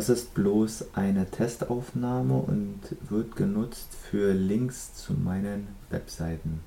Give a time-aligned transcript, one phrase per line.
[0.00, 6.60] Das ist bloß eine Testaufnahme und wird genutzt für Links zu meinen Webseiten.